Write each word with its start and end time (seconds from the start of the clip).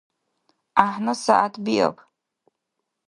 ГӀяхӀна 0.75 1.13
сягӀят 1.21 1.55
биаб! 1.63 1.97